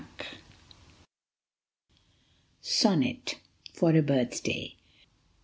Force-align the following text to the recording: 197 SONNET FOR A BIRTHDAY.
197 0.01 1.07
SONNET 2.63 3.39
FOR 3.75 3.91
A 3.95 4.01
BIRTHDAY. 4.01 4.75